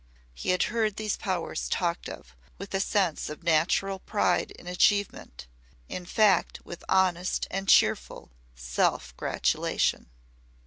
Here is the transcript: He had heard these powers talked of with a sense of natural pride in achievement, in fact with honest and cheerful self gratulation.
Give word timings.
He 0.33 0.49
had 0.49 0.63
heard 0.63 0.95
these 0.95 1.15
powers 1.15 1.69
talked 1.69 2.09
of 2.09 2.35
with 2.57 2.73
a 2.73 2.79
sense 2.79 3.29
of 3.29 3.43
natural 3.43 3.99
pride 3.99 4.49
in 4.49 4.65
achievement, 4.65 5.45
in 5.87 6.07
fact 6.07 6.59
with 6.65 6.83
honest 6.89 7.45
and 7.51 7.67
cheerful 7.69 8.31
self 8.55 9.15
gratulation. 9.15 10.07